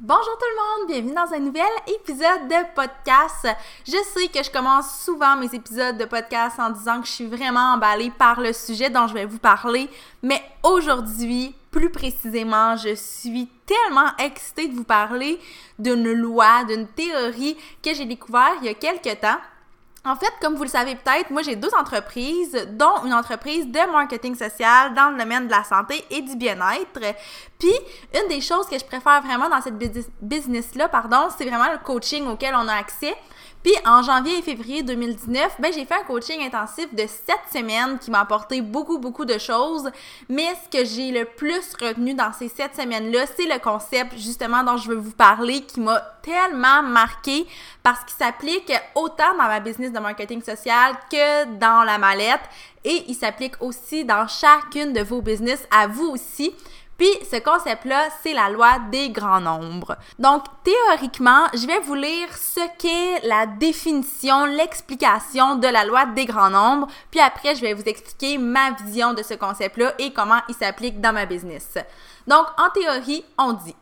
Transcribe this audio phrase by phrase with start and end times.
[0.00, 3.48] Bonjour tout le monde, bienvenue dans un nouvel épisode de podcast.
[3.84, 7.26] Je sais que je commence souvent mes épisodes de podcast en disant que je suis
[7.26, 9.90] vraiment emballée par le sujet dont je vais vous parler,
[10.22, 15.40] mais aujourd'hui, plus précisément, je suis tellement excitée de vous parler
[15.80, 19.40] d'une loi, d'une théorie que j'ai découvert il y a quelques temps
[20.04, 23.92] en fait, comme vous le savez peut-être, moi j'ai deux entreprises, dont une entreprise de
[23.92, 27.14] marketing social dans le domaine de la santé et du bien-être.
[27.58, 27.74] Puis,
[28.14, 29.76] une des choses que je préfère vraiment dans cette
[30.22, 33.16] business-là, pardon, c'est vraiment le coaching auquel on a accès.
[33.62, 37.98] Puis en janvier et février 2019, ben, j'ai fait un coaching intensif de 7 semaines
[37.98, 39.90] qui m'a apporté beaucoup, beaucoup de choses.
[40.28, 44.62] Mais ce que j'ai le plus retenu dans ces 7 semaines-là, c'est le concept justement
[44.62, 47.46] dont je veux vous parler qui m'a tellement marqué
[47.82, 52.40] parce qu'il s'applique autant dans ma business de marketing social que dans la mallette
[52.84, 56.54] et il s'applique aussi dans chacune de vos business à vous aussi.
[56.98, 59.96] Puis ce concept-là, c'est la loi des grands nombres.
[60.18, 66.26] Donc théoriquement, je vais vous lire ce qu'est la définition, l'explication de la loi des
[66.26, 70.40] grands nombres, puis après je vais vous expliquer ma vision de ce concept-là et comment
[70.48, 71.78] il s'applique dans ma business.
[72.26, 73.76] Donc en théorie, on dit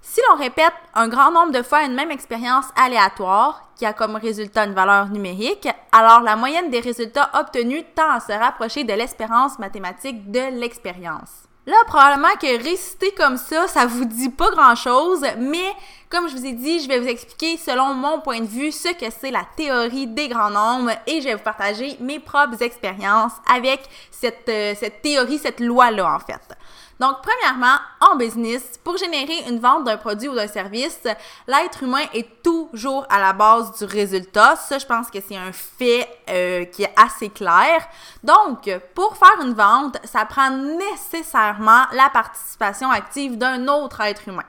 [0.00, 4.16] si l'on répète un grand nombre de fois une même expérience aléatoire, qui a comme
[4.16, 8.92] résultat une valeur numérique, alors la moyenne des résultats obtenus tend à se rapprocher de
[8.92, 11.49] l'espérance mathématique de l'expérience.
[11.66, 15.74] Là, probablement que réciter comme ça, ça vous dit pas grand-chose, mais
[16.08, 18.88] comme je vous ai dit, je vais vous expliquer selon mon point de vue ce
[18.94, 23.32] que c'est la théorie des grands nombres et je vais vous partager mes propres expériences
[23.52, 26.56] avec cette, euh, cette théorie, cette loi-là en fait.
[27.00, 31.00] Donc, premièrement, en business, pour générer une vente d'un produit ou d'un service,
[31.48, 34.54] l'être humain est toujours à la base du résultat.
[34.56, 37.88] Ça, je pense que c'est un fait euh, qui est assez clair.
[38.22, 44.44] Donc, pour faire une vente, ça prend nécessairement la participation active d'un autre être humain.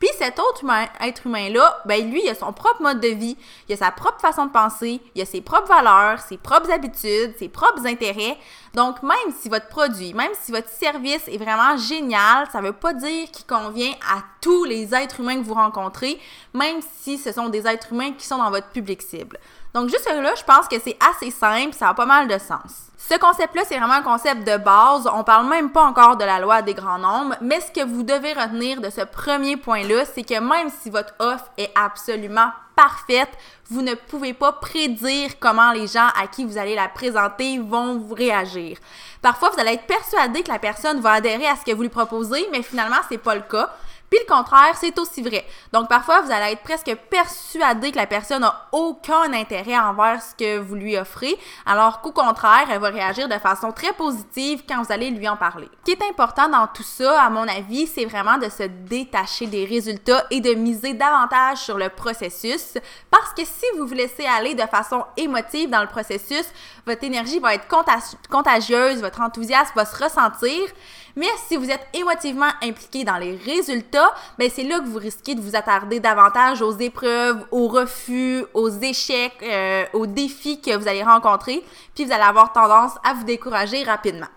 [0.00, 0.64] Puis cet autre
[1.02, 3.36] être humain-là, ben lui, il a son propre mode de vie,
[3.68, 7.34] il a sa propre façon de penser, il a ses propres valeurs, ses propres habitudes,
[7.38, 8.38] ses propres intérêts.
[8.72, 12.94] Donc même si votre produit, même si votre service est vraiment génial, ça veut pas
[12.94, 16.18] dire qu'il convient à tous les êtres humains que vous rencontrez,
[16.54, 19.38] même si ce sont des êtres humains qui sont dans votre public cible.
[19.74, 22.90] Donc juste là, je pense que c'est assez simple, ça a pas mal de sens.
[22.98, 25.08] Ce concept-là, c'est vraiment un concept de base.
[25.12, 28.02] On parle même pas encore de la loi des grands nombres, mais ce que vous
[28.02, 33.30] devez retenir de ce premier point-là, c'est que même si votre offre est absolument parfaite,
[33.68, 37.98] vous ne pouvez pas prédire comment les gens à qui vous allez la présenter vont
[37.98, 38.78] vous réagir.
[39.22, 41.88] Parfois, vous allez être persuadé que la personne va adhérer à ce que vous lui
[41.88, 43.70] proposez, mais finalement, c'est pas le cas.
[44.10, 45.46] Puis le contraire, c'est aussi vrai.
[45.72, 50.34] Donc parfois, vous allez être presque persuadé que la personne n'a aucun intérêt envers ce
[50.34, 54.82] que vous lui offrez, alors qu'au contraire, elle va réagir de façon très positive quand
[54.82, 55.68] vous allez lui en parler.
[55.86, 59.46] Ce qui est important dans tout ça, à mon avis, c'est vraiment de se détacher
[59.46, 62.78] des résultats et de miser davantage sur le processus,
[63.12, 66.46] parce que si vous vous laissez aller de façon émotive dans le processus,
[66.84, 67.68] votre énergie va être
[68.28, 70.60] contagieuse, votre enthousiasme va se ressentir,
[71.16, 73.99] mais si vous êtes émotivement impliqué dans les résultats,
[74.38, 78.70] ben c'est là que vous risquez de vous attarder davantage aux épreuves, aux refus, aux
[78.70, 83.24] échecs, euh, aux défis que vous allez rencontrer, puis vous allez avoir tendance à vous
[83.24, 84.28] décourager rapidement.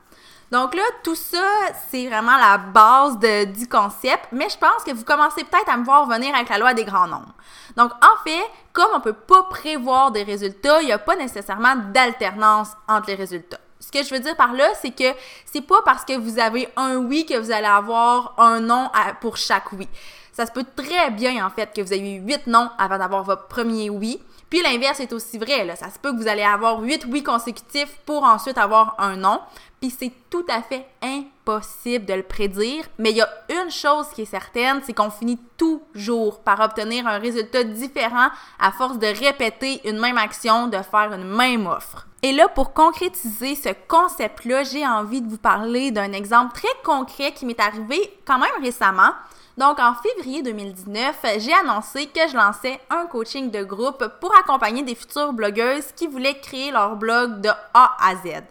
[0.53, 1.43] Donc là, tout ça,
[1.89, 5.83] c'est vraiment la base du concept, mais je pense que vous commencez peut-être à me
[5.83, 7.33] voir venir avec la loi des grands nombres.
[7.75, 11.75] Donc en fait, comme on peut pas prévoir des résultats, il n'y a pas nécessairement
[11.91, 13.59] d'alternance entre les résultats.
[13.83, 15.13] Ce que je veux dire par là, c'est que
[15.45, 18.89] c'est pas parce que vous avez un oui que vous allez avoir un non
[19.19, 19.89] pour chaque oui.
[20.31, 23.23] Ça se peut très bien, en fait, que vous ayez eu huit non avant d'avoir
[23.23, 24.21] votre premier oui.
[24.49, 25.65] Puis l'inverse est aussi vrai.
[25.65, 25.75] Là.
[25.75, 29.41] Ça se peut que vous allez avoir huit oui consécutifs pour ensuite avoir un non.
[29.81, 32.85] Puis c'est tout à fait impossible de le prédire.
[32.97, 37.05] Mais il y a une chose qui est certaine, c'est qu'on finit toujours par obtenir
[37.07, 38.29] un résultat différent
[38.59, 42.07] à force de répéter une même action, de faire une même offre.
[42.21, 47.33] Et là, pour concrétiser ce concept-là, j'ai envie de vous parler d'un exemple très concret
[47.33, 49.11] qui m'est arrivé quand même récemment.
[49.57, 54.83] Donc, en février 2019, j'ai annoncé que je lançais un coaching de groupe pour accompagner
[54.83, 58.43] des futures blogueuses qui voulaient créer leur blog de A à Z.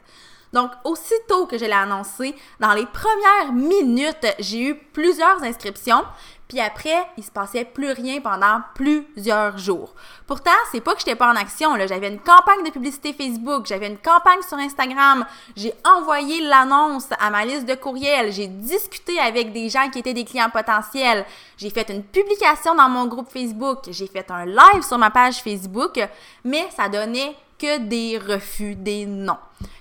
[0.52, 6.04] Donc, aussitôt que je l'ai annoncé, dans les premières minutes, j'ai eu plusieurs inscriptions.
[6.48, 9.94] puis après, il se passait plus rien pendant plusieurs jours.
[10.26, 11.86] Pourtant, c'est pas que j'étais pas en action, là.
[11.86, 15.24] J'avais une campagne de publicité Facebook, j'avais une campagne sur Instagram,
[15.56, 20.12] j'ai envoyé l'annonce à ma liste de courriels, j'ai discuté avec des gens qui étaient
[20.12, 21.24] des clients potentiels,
[21.56, 25.42] j'ai fait une publication dans mon groupe Facebook, j'ai fait un live sur ma page
[25.42, 25.98] Facebook,
[26.44, 29.36] mais ça donnait que des refus, des non.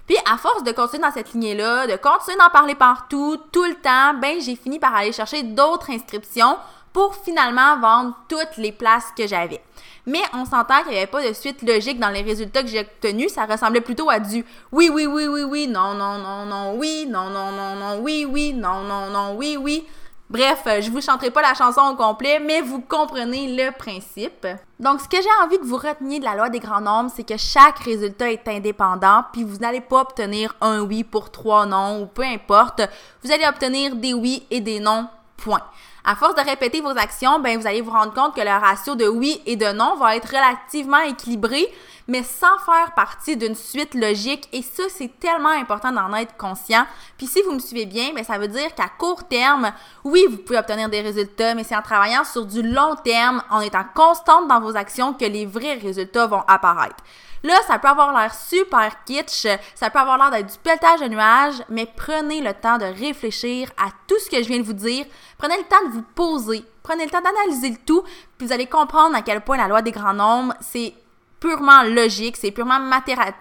[0.06, 3.74] Puis à force de continuer dans cette lignée-là, de continuer d'en parler partout, tout le
[3.76, 6.58] temps, ben j'ai fini par aller chercher d'autres inscriptions
[6.94, 9.62] pour finalement vendre toutes les places que j'avais.
[10.06, 12.82] Mais on s'entend qu'il n'y avait pas de suite logique dans les résultats que j'ai
[12.82, 13.32] obtenus.
[13.34, 17.08] Ça ressemblait plutôt à du oui, oui, oui, oui, oui, non, non, non, non, oui,
[17.08, 19.86] non, non, non, non, oui, oui, non, non, non, oui, oui.
[20.32, 24.48] Bref, je vous chanterai pas la chanson au complet, mais vous comprenez le principe.
[24.80, 27.28] Donc, ce que j'ai envie que vous reteniez de la loi des grands nombres, c'est
[27.28, 32.02] que chaque résultat est indépendant, puis vous n'allez pas obtenir un oui pour trois non,
[32.02, 32.82] ou peu importe.
[33.26, 35.64] Vous allez obtenir des oui et des non, point.
[36.04, 38.96] À force de répéter vos actions, ben vous allez vous rendre compte que le ratio
[38.96, 41.72] de oui et de non va être relativement équilibré,
[42.08, 44.50] mais sans faire partie d'une suite logique.
[44.52, 46.88] Et ça, c'est tellement important d'en être conscient.
[47.20, 49.72] Puis si vous me suivez bien, ben ça veut dire qu'à court terme,
[50.04, 53.62] oui, vous pouvez obtenir des résultats, mais c'est en travaillant sur du long terme, en
[53.62, 57.04] étant constante dans vos actions, que les vrais résultats vont apparaître.
[57.44, 61.08] Là, ça peut avoir l'air super kitsch, ça peut avoir l'air d'être du pelletage de
[61.08, 64.74] nuages, mais prenez le temps de réfléchir à tout ce que je viens de vous
[64.74, 65.06] dire.
[65.40, 68.04] Prenez le temps vous poser, prenez le temps d'analyser le tout,
[68.38, 70.94] puis vous allez comprendre à quel point la loi des grands nombres, c'est
[71.40, 72.80] purement logique, c'est purement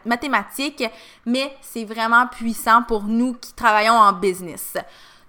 [0.05, 0.85] mathématique,
[1.26, 4.76] mais c'est vraiment puissant pour nous qui travaillons en business.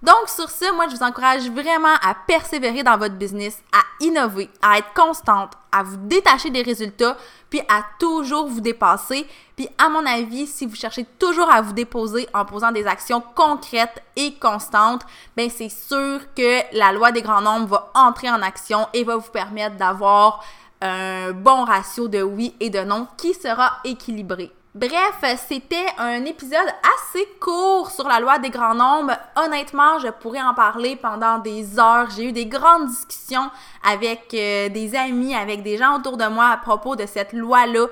[0.02, 4.50] Donc, sur ce, moi, je vous encourage vraiment à persévérer dans votre business, à innover,
[4.60, 7.16] à être constante, à vous détacher des résultats,
[7.48, 9.28] puis à toujours vous dépasser.
[9.54, 13.22] Puis, à mon avis, si vous cherchez toujours à vous déposer en posant des actions
[13.36, 15.02] concrètes et constantes,
[15.36, 19.16] ben c'est sûr que la loi des grands nombres va entrer en action et va
[19.16, 20.44] vous permettre d'avoir
[20.80, 24.52] un bon ratio de oui et de non qui sera équilibré.
[24.74, 26.56] Bref, c'était un épisode
[26.96, 29.12] assez court sur la loi des grands nombres.
[29.36, 32.08] Honnêtement, je pourrais en parler pendant des heures.
[32.16, 33.50] J'ai eu des grandes discussions
[33.84, 37.86] avec euh, des amis, avec des gens autour de moi à propos de cette loi-là.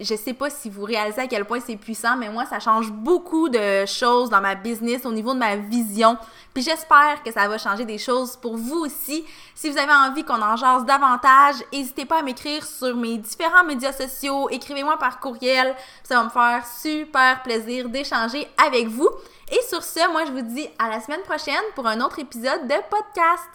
[0.00, 2.90] Je sais pas si vous réalisez à quel point c'est puissant, mais moi, ça change
[2.90, 6.16] beaucoup de choses dans ma business, au niveau de ma vision.
[6.54, 9.24] Puis j'espère que ça va changer des choses pour vous aussi.
[9.54, 13.64] Si vous avez envie qu'on en jase davantage, n'hésitez pas à m'écrire sur mes différents
[13.64, 14.48] médias sociaux.
[14.50, 15.74] Écrivez-moi par courriel.
[16.02, 19.08] Ça va me faire super plaisir d'échanger avec vous.
[19.52, 22.66] Et sur ce, moi, je vous dis à la semaine prochaine pour un autre épisode
[22.66, 23.50] de podcast.